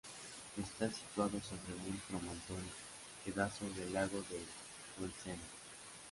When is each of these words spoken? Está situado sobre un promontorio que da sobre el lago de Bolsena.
Está 0.57 0.89
situado 0.91 1.39
sobre 1.43 1.75
un 1.87 1.95
promontorio 2.09 2.71
que 3.23 3.31
da 3.31 3.47
sobre 3.51 3.83
el 3.83 3.93
lago 3.93 4.19
de 4.31 4.39
Bolsena. 4.97 5.43